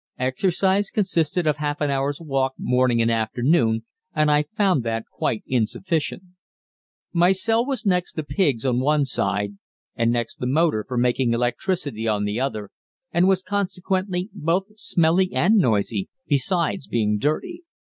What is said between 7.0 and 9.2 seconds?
My cell was next the pigs on one